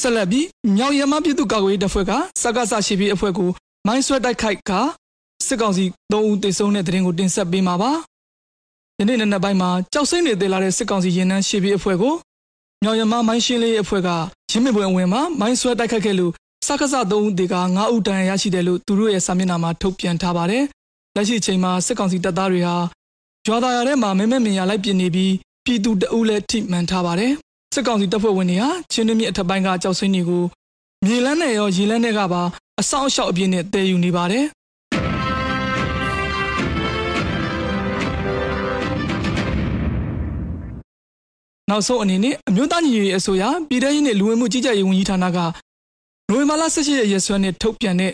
[0.05, 2.13] ဆက်လက်ပြီးမြောက်ရမပြည်သူ့ကာကွယ်ရေးတပ်ဖွဲ့က
[2.43, 3.51] စကားဆရှိပြီးအဖွဲ့ကို
[3.87, 4.71] မိုင်းဆွဲတိုက်ခိုက်က
[5.47, 7.91] စစ်ကောင်စီ၃ဦးတေဆုံးတဲ့တဲ့ရင်ကိုတင်ဆက်ပေးမှာပါ။
[8.99, 12.15] ဒီနေ့နေ့ပိုင်းမှာကြောက်စိမ့်နေသေးလာတဲ့စစ်ကောင်စီရင်နှန်းရှိပြီးအဖွဲ့ကို
[12.83, 14.09] မြောက်ရမမိုင်းရှင်းလေးအဖွဲ့က
[14.51, 16.33] ရင်းမြစ်ပွဲအဝင်မှာမိုင်းဆွဲတိုက်ခိုက်ခဲ့လို့
[16.67, 20.65] စကားဆ၃ဦးတေက၅ဦးတန်ရရှိတယ်လို့သူတို့ရဲ့စာမျက်နှာမှာထုတ်ပြန်ထားပါတယ်။
[21.17, 22.77] လက်ရှိအချိန်မှာစစ်ကောင်စီတပ်သားတွေဟာ
[23.47, 25.33] ရွာသားရထဲမှာမဲမဲမြင်ရလိုက်ပြနေပြီး
[25.65, 27.33] ပြည်သူတအုပ်လည်းထိမှန်ထားပါတယ်။
[27.75, 30.45] စစ်ကောင်စီတပ်ဖွဲ့ဝင်တွေဟာချင်းနှမြစ်အထက်ပိုင်းကကြောက်စိမ့်တွေကို
[31.05, 32.43] မြေလန်းနဲ့ရောရေလန်းနဲ့ကပါ
[32.81, 34.45] အဆောင်အရှောက်အပြည့်နဲ့တည်ယူနေပါတယ်
[41.71, 45.39] နောက်ဆုံးအနေနဲ့အမျိုးသားညီညွတ်ရေးအစိုးရပြည်ထရေးနဲ့လူဝင်မှုကြီးကြပ်ရေးဝန်ကြီးဌာနက
[46.29, 48.13] နိုဝင်ဘာလ18ရက်ရက်စွဲနဲ့ထုတ်ပြန်တဲ့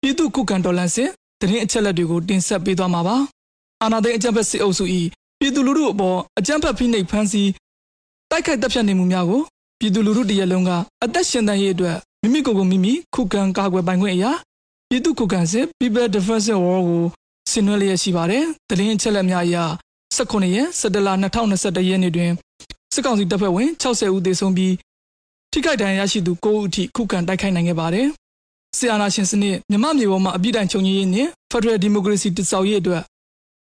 [0.00, 3.16] ပြည်သူ့ခုခံတော်လှန်စစ်တရင်အချက်လက်တွေကိုတင်ဆက်ပေးသွားမှာပါ။
[3.82, 4.84] အာဏာသိမ်းအကြမ်းဖက်စစ်အုပ်စု၏
[5.38, 7.50] ပြည်သူလူထုအပေါ်အကြမ်းဖက်ဖိနှိပ်ဖမ်းဆီး
[8.34, 9.42] တိုက်ခိုက်တပ်ဖြတ်နေမှုများကို
[9.78, 10.70] ပြည်သူလူထုတရက်လုံးက
[11.04, 14.32] အသက်ရှင်သန်ရေးအတွက်မိမိကိုယ်ကိုမိမိခုခံကာကွယ်ပိုင်ခွင့်အရာ
[14.88, 17.02] ပြည်သူ့ခုခံစစ် People Defense War ကို
[17.50, 19.56] ဆင်နွှဲလျက်ရှိပါတယ်။တရင်အချက်လက်များအရ
[20.16, 22.30] 19ရက်17လ2021ရက်နေ့တွင်
[22.94, 24.74] စစ်ကောင်စီတပ်ဖွဲ့ဝင်60ဦးသေဆုံးပြီး
[25.52, 28.06] ထိခိုက်ဒဏ်ရာရရှိသူ9ဦးအထိခုခံတိုက်ခိုက်နိုင်ခဲ့ပါတယ်။
[28.76, 33.02] ဆီအာနာရှင်စနစ်မြမမြေပေါ်မှာအပြစ်ဒဏ်ချုပ်ငြိမ်းရေးနှင့် Federal Democracy တည်ဆောက်ရေးအတွက်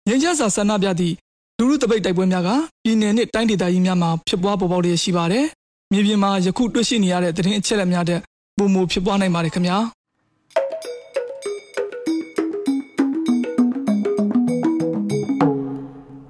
[0.08, 1.16] ငြိမ်းချမ်းစွာဆန္ဒပြသည့်
[1.64, 2.50] လူလူတပိတ်တိုက်ပွဲများက
[2.84, 5.46] ပြည်내နှင့်တိုင်းဒေသကြီးများမှာဖြစ်ပွားပေါ်ပေါက်လျက်ရှိပါတယ်။
[5.92, 8.20] မြေပြင်မှာယခုတွေ့ရှိနေရတဲ့သတင်းအချက်အလက်များတဲ့
[8.58, 9.78] ပုံမဖြစ်ပွားနိုင်ပါတယ်ခင်ဗျာ။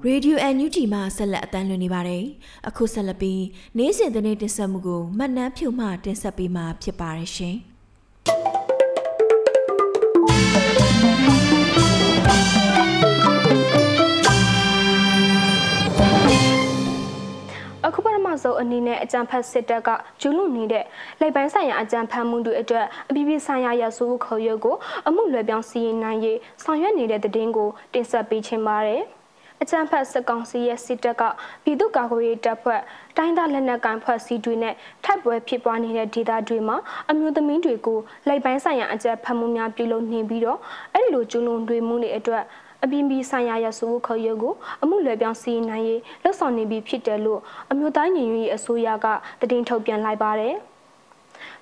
[0.07, 2.23] Radio NUG မှာဆက်လက်အသံလွှင့်နေပါတယ်။
[2.67, 3.43] အခုဆက်လက်ပြီး
[3.77, 7.57] နေ့စဉ်သတင်းတင်ဆက်မှုကိုမှတ်နှမ်းဖြုမှတင်ဆက်ပေးမှာဖြစ်ပါတယ်ရှင်။
[17.87, 19.89] အခုပထမဆုံးအနေနဲ့အကြံဖတ်စစ်တပ်က
[20.21, 20.85] ကျူးလွန်နေတဲ့
[21.19, 24.75] လိုက်ပိုင်းဆိုင်ရာအကြံဖတ်မှုတွေအတွက်အပြည်ပြည်ဆိုင်ရာရဆိုးခေါ်ရုပ်ကို
[25.07, 29.03] အမှုလွယ်ပြောင်းစီရင်နိုင်ရေးဆောင်ရွက်နေတဲ့တဲ့တင်ကိုတင်ဆက်ပေးခြင်းပါတယ်။
[29.61, 31.23] အကြံဖတ်စစ်ကောင်စီရဲ့စစ်တပ်က
[31.63, 32.81] ပြည်သူ့ကာကွယ်ရေးတပ်ဖွဲ့
[33.17, 36.77] တိုင်းသားလက်နက်ကိုင်ဖွဲ့စည်းတွေနဲ့ထိုက်ပွဲဖြစ်ပွားနေတဲ့ဒေသတွေမှာ
[37.09, 40.59] အမျိုးသမီးတွေကိုလိုက်ပိုင်းဆိုင်ရာအကြက်ဖတ်မှုများပြုလုပ်နေပြီးတော့
[40.93, 42.43] အဲ့ဒီလိုကျူးလွန်တွေမှုတွေအတွက်
[42.83, 47.41] အပြင်းပြီးဆိုင်ရာရဆိုးခေါ်ရုပ်ကိုအမှုလွယ်ပြောင်းစီနိုင်ရေးလှုပ်ဆောင်နေပြီးဖြစ်တယ်လို့
[47.71, 49.07] အမျိုးသားညီညွတ်ရေးအစိုးရက
[49.51, 50.55] တည်င်းထုတ်ပြန်လိုက်ပါတယ်။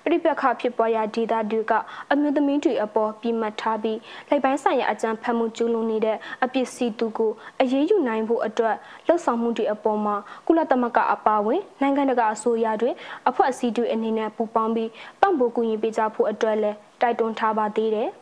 [0.04, 1.72] ပြိပခဖြစ်ပွားရာဒေသတွေက
[2.12, 12.90] အမျိုးသမီးတွေအပေါ်ပြမှတ်ထားပြီးလိုက်ပိုင်းဆိုင်ရာအကြံဖတ်မှုကျူးလွန်နေတဲ့အပစ္စည်းသူကိုအရေးယူနိုင်ဖို့အတွက်လှုပ်ဆောင်မှုတွေအပေါ်မှာကုလသမဂ္ဂအပါအဝင်နိုင်ငံတကာအစိုးရတွေ
[13.28, 18.10] အဖွဲ့အစည်းတွေအနေနဲ့ပူးပေါင်းပြီးပံ့ပိုးကူညီပေးကြဖို့အတွက်လည်းတိုက်တွန်းထားပါသေးတယ်။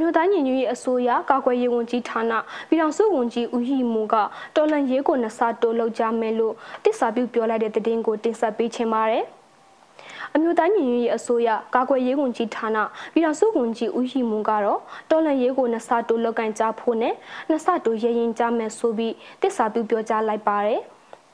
[0.00, 2.32] မျိုးသားညီညွတ်ရေးအစိုးရကာကွယ်ရေးဝန်ကြီးဌာန
[2.68, 4.14] ပြည်ထောင်စုဝန်ကြီးဦးဟီမူက
[4.56, 9.24] တော်လန်ရေးကိုနှစ်ဆတိုးလောက်ကြမယ်လို့တစ္ဆာပြုပြောလိုက်တဲ့သတင်းကိုတင်ဆက်ပေးချင်ပါတယ်။
[10.34, 12.78] အမျိုးသားညီညွတ်ရေးအစိုးရကာကွယ်ရေးဝန်ကြီးဌာန
[13.12, 17.14] ပြည်ထောင်စုဝန်ကြီးဦးဟီမွန်ကတော့တော်လန်ရေးကိုနှစ်ဆတိုးလောက်ကန်ကြဖို့နဲ့
[17.48, 20.80] နှစ်ဆတိုးရရင်ကြမယ်ဆိုပြီးတစ္ဆာပြုပြောကြားလိုက်ပါတယ်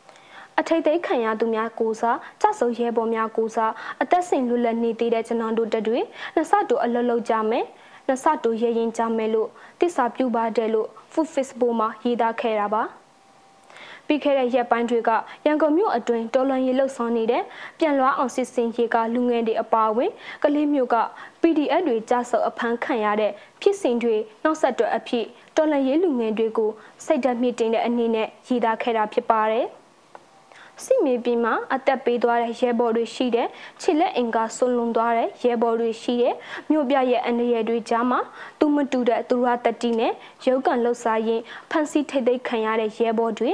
[0.59, 6.01] ။အထိတ်သိမ်းခံရသူများကိုစားကြဆုံရဲဘော်များကိုစားအသက်ရှင်လွတ်လပ်နေသေးတဲ့ကျွန်တော်တို့တတွေ
[6.35, 7.67] နှစ်ဆတိုးအလွတ်လောက်ကြမယ်။
[8.07, 9.49] နှစ်ဆတိုးရရင်ကြမယ်လို့
[9.81, 12.83] တစ္ဆာပြုပါတယ်လို့ Food Facebook မှာရေးသားခဲ့တာပါ
[14.07, 15.11] ပြီးခဲ့တဲ့ရက်ပိုင်းတွေက
[15.47, 17.43] ရန်ကုန်မြို့အတွင်းတော်လန်ရေးလှုပ်ဆောင်နေတဲ့
[17.79, 20.11] ပြန်လွှားအောင်စစ်စင်ရေးကလူငယ်တွေအပါအဝင်
[20.43, 20.97] ကလေးမျိုးက
[21.43, 25.25] PDF တွေကြဆုပ်အဖမ်းခံရတဲ့ဖြစ်စဉ်တွေနောက်ဆက်တွဲအဖြစ်
[25.57, 26.71] တော်လန်ရေးလူငယ်တွေကို
[27.05, 29.67] စိတ်ဓာတ်မြင့်တင်တဲ့အနေနဲ့ရေးသားခဲ့တာဖြစ်ပါတယ်။
[30.85, 33.49] စစ်မြေပြင်မှာအသက်ပေးသွားတဲ့ရဲဘော်တွေရှိတဲ့
[33.81, 36.35] ခြေလက်အင်ကာဆွလွန်သွားတဲ့ရဲဘော်တွေရှိတဲ့
[36.71, 38.21] မြို့ပြရဲ့အနေရတွေကြားမှာ
[38.59, 40.13] သူမတူတဲ့သူရတတိနဲ့
[40.47, 43.51] ရုပ်ကန်လှုပ်ရှားရင်းဖန်စီထိတ်သိမ်းခံရတဲ့ရဲဘော်တွေ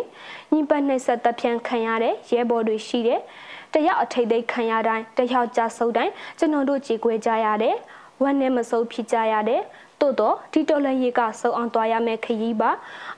[0.52, 3.20] ညှိပတ်နှိပ်စက်တပ်ဖြန်းခံရတဲ့ရဲဘော်တွေရှိတဲ့
[3.74, 7.76] တယောက်အထိတ်သိမ်းခံရတိုင်းတယောက်ကြဆုပ်တိုင်းကျွန်တော်တို့ကြေကွဲကြရတယ်
[8.22, 9.62] ဝမ်းနဲ့မစိုးဖြစ်ကြရတယ်
[10.02, 12.70] တို့တော့ဒီတော်လန်ရေးကစုံအောင်သွားရမယ်ခရီးပါ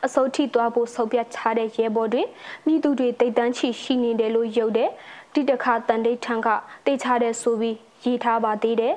[0.05, 2.23] အစိုးထိသွားဖို့ဆုတ်ပြတ်ချတဲ့ရဲဘော်တွေ
[2.66, 4.90] မိသူတွေတိတ်တန်းချီရှိနေတယ်လို့ယုတ်တယ်
[5.35, 6.49] ဒီတခါတန်တိတ်ထန်က
[6.85, 8.94] တိတ်ချတဲ့ဆိုပြီးရေးထားပါသေးတယ်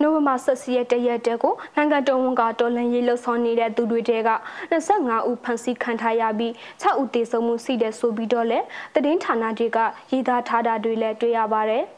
[0.00, 4.30] နိုဝင်ဘာ16ရက်တရက်တည်းကိုနိုင်ငံတော်ဝန်ကတော်လှန်ရေးလှုပ်ဆောင်နေတဲ့သူတွေတဲက
[4.72, 6.52] 25ဦးဖမ်းဆီးခံထားရပြီး
[6.82, 8.58] 6ဦးသေဆုံးမှုရှိတဲ့ဆိုပြီးတော့လဲ
[8.94, 9.78] တည်င်းဌာနတွေက
[10.10, 11.84] ရေးသားထားတာတွေလည်းတွေ့ရပါတယ်။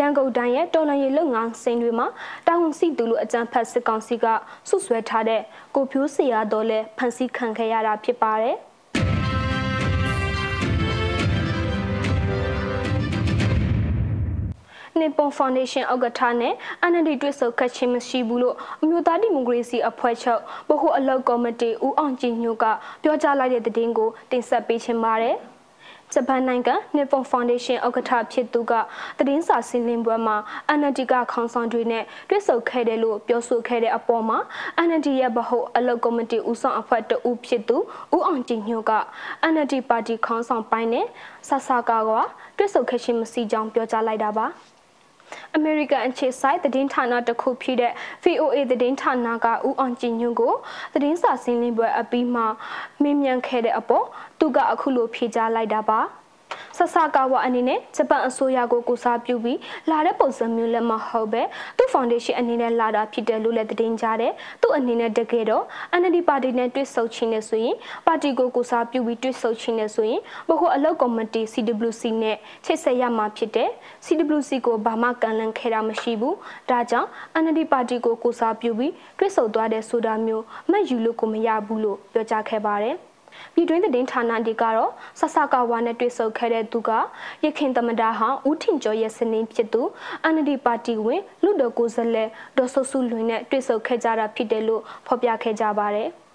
[0.00, 2.06] ရန်ကုန်တိုင်းရဲ့တော်လန်ရီလုပ်ငန်းစိန်တွေမှာ
[2.46, 4.26] တာဝန်ရှိသူလို့အကြံဖတ်စစ်ကောင်စီက
[4.68, 5.42] ဆွဆွဲထားတဲ့
[5.74, 8.56] ကိုဖြိုးစရာတော်လဲဖန်ဆီးခံခဲ့ရတာဖြစ်ပါတယ်။
[14.98, 16.54] နစ်ပွန်ဖောင်ဒေးရှင်းဥက္ကဋ္ဌနဲ့
[16.90, 22.64] NLD တွေ့ဆုံခတ်ချင်းမရှိဘူးလို့အမျိုးသားဒီမိုကရေစီအဖွဲ့ချုပ်ဗဟိုအလုပ်ကော်မတီဦးအောင်ကြည်ညိုက
[23.02, 25.36] ပြောကြားလိုက်တဲ့သတင်းကိုတင်ဆက်ပေးချင်ပါတယ်။
[26.12, 28.72] ဂျပန်နိုင်ငံ Nippon Foundation ဥက္ကဋ္ဌဖြစ်သူက
[29.18, 30.36] သတင်းစာရှင်းလင်းပွဲမှာ
[30.78, 34.38] NLD ကခေါင်းဆောင်တွေနဲ့တွေ့ဆုံခဲ့တယ်လို့ပြောဆိုခဲ့တဲ့အပေါ်မှာ
[34.86, 37.76] NLD ရဲ့ဗဟိုအလုပ်ကော်မတီဦးဆောင်အဖွဲ့တဦးဖြစ်သူ
[38.14, 38.92] ဦးအောင်ကြည်ညိုက
[39.52, 41.06] NLD ပါတီခေါင်းဆောင်ပိုင်းနဲ့
[41.48, 42.10] ဆဆကာက
[42.56, 44.46] တွေ့ဆုံခဲ့ခြင်းမရှိကြောင်းပြောကြားလိုက်တာပါ။
[45.54, 47.92] အမေရိကန်အခြေစိုက်သတင်းဌာနတစ်ခုဖြစ်တဲ့
[48.24, 50.54] VOA သတင်းဌာနကဦးအောင်ကြည်ညွန့်ကို
[50.94, 52.46] သတင်းစာဆင်းလင်းပွဲအပြီးမှာ
[53.02, 54.04] မင်းမြန်ခဲ့တဲ့အပေါ်
[54.38, 56.00] သူကအခုလိုဖြေကြားလိုက်တာပါ။
[56.76, 59.58] ဆဆကာဝါအနေနဲ့ဂျပန်အစိုးရကိုကူစားပြုပြီး
[59.90, 61.42] လာတဲ့ပုံစံမျိုးလည်းမဟုတ်ပဲ
[61.76, 65.64] သူ့ဖောင်ဒေးရှင်းအနေနဲ့လာတာဖြစ်တယ်လို့လည်းသတင်းကြတယ်သူ့အနေနဲ့တကယ်တော့
[66.00, 73.70] NLD ပါတီနဲ့တွေ့ဆုံချင်းနေဆိုရင်ပါတီကိုကူစားပြုပြီးတွေ့ဆုံချင်းနေဆိုရင်ဘခုအလောက်ကော်မတီ CWC နဲ့ချိတ်ဆက်ရမှာဖြစ်တယ်
[74.04, 76.36] CWC ကိုဘာမှကန်လန့်ခဲ့တာမရှိဘူး
[76.70, 77.08] ဒါကြောင့်
[77.42, 82.96] NLD ပါတီကိုကူစားပြုပြီးတွေ့ဆုံသွားတဲ့ဆိုတာမျိုးမှတ်ယူလို့ကိုမရဘူးလို့ပြောကြားခဲ့ပါတယ်
[83.54, 84.90] ပြည်တွင်းသတင်းဌာနတွေကတော့
[85.20, 86.90] ဆဆကာဝါနဲ့တွေ့ဆုံခဲ့တဲ့သူက
[87.44, 89.82] ရခင်သမဒဟောင်းဦးထင်ကျော်ရဲ့စနင်းဖြစ်သူ
[90.32, 96.10] NLD ပါတီဝင်လူတော်ကိုယ်စားလှယ်ဒေါ်ဆုစုလွင်နဲ့တွေ့ဆုံခဲ့ကြတာဖြစ်တယ်လို့ဖော်ပြခဲ့ကြပါတယ်။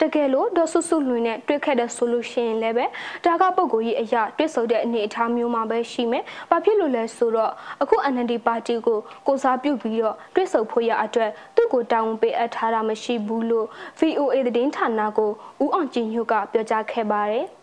[0.00, 2.86] တကယ်လို့ဒေါ်ဆုစုလွင်နဲ့တွေ့ခဲ့တဲ့ဆိုလို့ရှိရင်လည်းပဲ
[3.24, 13.66] ဒါကပုံကိုကြီးအရာတွေ့ဆုံတဲ့အနေအထားမျိုးမှာပဲရှိမယ်။ဘာဖြစ်လို့လဲဆိုတော့အခု NLD ပါတီကိုကိုစားပြုပြီးတော့တွေ့ဆုံဖို့ရအတွက်သူ့ကိုတာဝန်ပေးအပ်ထားတာမရှိဘူးလို့
[13.98, 15.30] VOA သတင်းဌာနကို
[15.62, 17.46] ဦးအောင်ကြည်ညွတ်ကပြောကြားခဲ့ပါတယ်။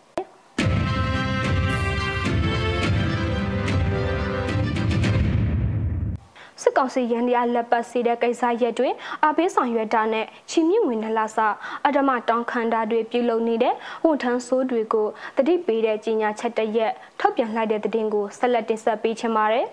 [6.66, 8.94] စစ်ကောင်စီရန်တရားလက်ပတ်စီတဲ့ကိစ္စရက်တွင်
[9.26, 11.38] အပေးဆောင်ရွက်တာနဲ့ချီမြင့်ဝင်နလာစ
[11.86, 13.74] အဓမ္မတောင်းခံတာတွေပြုလုပ်နေတဲ့
[14.04, 19.66] ဝန်ထမ်းဆိုးတွေကိုတတိပေးတဲ့ကြီးညာချက်တရက်ထုတ်ပြန်လိုက်တဲ့သတင်းကိုဆက်လက်တင်ဆက်ပေးချင်ပါတယ်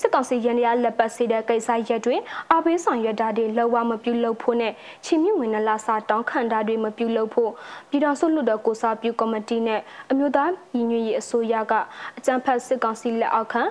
[0.00, 2.20] စစ်ကောင်စီရန်တရားလက်ပတ်စီတဲ့ကိစ္စရက်တွင်
[2.52, 4.72] အပေးဆောင်ရွက်တာတွေလောက်ဝမပြုလုပ်ဖို့နဲ့
[5.04, 7.50] ချီမြင့်ဝင်နလာစာတောင်းခံတာတွေမပြုလုပ်ဖို့
[7.88, 9.80] ပြည်တော်စုလွှတ်တော်ကိုစားပြုကော်မတီနဲ့
[10.10, 11.72] အမျိုးသားညီညွတ်ရေးအစိုးရက
[12.18, 13.62] အကြံဖတ်စစ်ကောင်စီလက်အောက်ခံ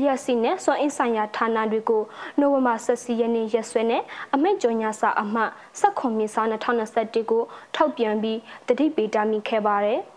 [0.00, 2.02] လျက်စီနဲ့စွမ်းအင်ဆိုင်ရာဌာနတွေကို
[2.38, 4.02] နိုဝင်ဘာ14ရက်နေ့ရက်စွဲနဲ့
[4.34, 7.42] အမိန့်ကြော်ညာစာအမှတ်16မြင်းစာ2021ကို
[7.74, 10.00] ထောက်ပြန်ပြီးတတိပေးတာမိခဲ့ပါတယ်။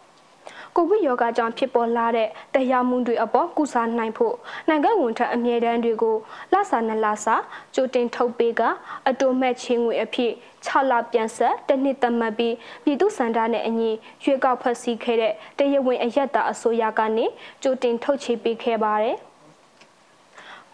[0.75, 4.35] ကိုဗစ်ရောဂါကြောင့်ဖြစ်ပေါ်လာတဲ့တရားမှုတွေအပေါ်ကုစားနိုင်ဖို့
[4.67, 6.17] နိုင်ငံဝန်ထမ်းအမြဲတမ်းတွေကို
[6.53, 7.35] လစာနဲ့လစာ
[7.75, 8.61] ကြိုတင်ထုတ်ပေးက
[9.09, 10.31] အတိုမဲ့ချင်းငွေအဖြစ်
[10.65, 13.91] 6လပြန်ဆက်တစ်နှစ်သက်မှတ်ပြီးပြည်သူစန္ဒနဲ့အညီ
[14.23, 17.25] ရွေးကောက်ဖွဲ့စည်းခဲ့တဲ့တရဝင်းအရက်တာအစိုးရကနေ
[17.63, 19.17] ကြိုတင်ထုတ်ချေပေးခဲ့ပါတယ်။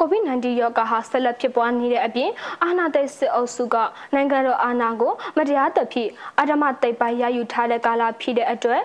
[0.03, 2.29] COVID-19 ရောဂါဟာဆက်လက်ဖြစ်ပွားနေတဲ့အပြင်
[2.63, 3.75] အာဏာသိမ်းစစ်အုပ်စုက
[4.13, 8.83] နိုင်ငံတော်အာဏာကိုမတရားသဖြင့်အာဓမ္မတိတ်ပိုင်ရယူထားတဲ့ကာလဖြစ်တဲ့အတွက်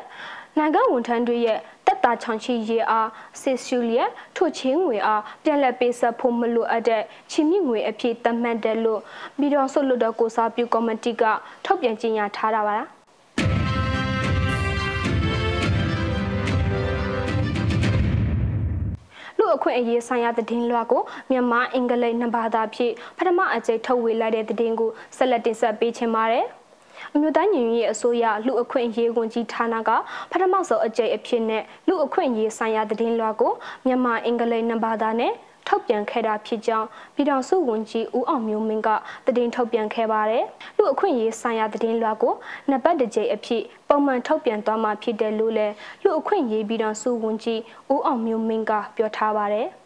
[0.58, 3.08] နိုင်ငံဝန်ထမ်းတွေရဲ့တက်တာချောင်ချီရေအား
[3.42, 9.00] စစ်ရှူလျက်ထိုချင်းငွေအားပြန်လက်ပေးဆက်ဖို့မလိုအပ်တဲ့ချင်းမြင့်ငွေအဖြစ်သတ်မှတ်တယ်လို့
[9.38, 11.22] ပြည်တော်စုလွှတ်တော်ကိုစားပြုကော်မတီက
[11.64, 12.97] ထုတ်ပြန်ကြေညာထားတာပါလား
[19.48, 26.46] လူအခွင့်အရေးဆိုင်ရာသတင်းလွှာကိုမြန်မာအင်္ဂလိပ်နှစ်ဘာသာဖြင့်ပထမအကြိမ်ထုတ်ဝေလိုက်တဲ့သတင်းကိုဆက်လက်တင်ဆက်ပေးချင်ပါတယ်။
[27.14, 29.90] အမျိုးသားညီညွတ်ရေးအစိုးရလူအခွင့်အရေးဝန်ကြီးဌာနက
[30.30, 33.52] ပထမဆုံးအကြိမ်အဖြစ်နဲ့လူအခွင့်အရေးဆိုင်ရာသတင်းလွှာကို
[33.86, 35.32] မြန်မာအင်္ဂလိပ်နှစ်ဘာသာနဲ့
[35.68, 38.88] ထုတ်ပြန်ခဲ့တာဖြစ်ကြောင်းပြည်ထောင်စုဝန်ကြီးဦးအောင်မျိုးမင်းက
[39.26, 40.44] သတင်းထုတ်ပြန်ခဲ့ပါတယ်။
[40.76, 42.34] လူအခွင့်အရေးဆိုင်ရာသတင်းလွှာကို
[42.70, 47.60] နံပါတ်တစ်ကြိမ်အဖြစ်ပုံမှန်ထုတ်ပြန်သွားမှာဖြစ်တယ်လို့လည်းလူအခွင့်အရေးပြည်ထောင်စုဝန်ကြီး
[47.92, 49.66] ဦးအောင်မျိုးမင်းကပြောထားပါတယ်။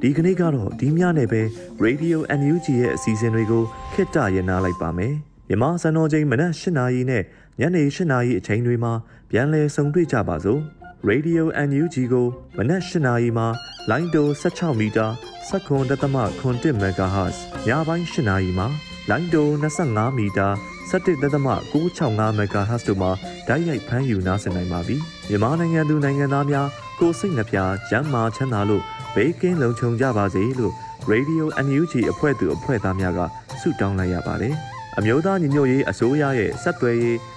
[0.00, 1.42] ဒီကနေ့ကတော့ဒီညနေပဲ
[1.84, 3.62] Radio NUG ရဲ့အစီအစဉ်တွေကို
[3.92, 5.14] ခਿੱတရနာလိုက်ပါမယ်။
[5.48, 7.22] မြမစံတော်ချိန်မနက်၈နာရီနဲ့
[7.60, 8.92] ညနေ၈နာရီအချိန်တွေမှာ
[9.30, 10.62] ပြန်လည်ဆုံတွေ့ကြပါစို့။
[11.10, 13.44] Radio NUG ကိုမနက်၈နာရီမှ
[13.90, 15.06] လိုင်းတို16မီတာ
[15.48, 18.64] 7.1 MHz ညပိုင်း၈နာရီမှ
[19.10, 20.48] လိုင်းတို25မီတာ
[20.90, 23.10] 17.665 MHz တို့မှာ
[23.48, 24.96] ဓာတ်ရိုက်ဖမ်းယူနားဆင်နိုင်ပါပြီ။
[25.28, 26.68] မြန်မာနိုင်ငံသူနိုင်ငံသားများ
[27.00, 28.82] ကိုစိတ်နှပြကျန်းမာချမ်းသာလို့
[29.14, 30.72] ဘေးကင်းလုံခြုံကြပါစေလို့
[31.12, 33.20] Radio NUG အဖွဲ့သူအဖွဲ့သားများက
[33.60, 34.54] ဆုတောင်းလိုက်ရပါတယ်။
[34.98, 37.18] အမျိုးသားညီညွတ်ရေးအစိုးရရဲ့စက်သွယ်ရေး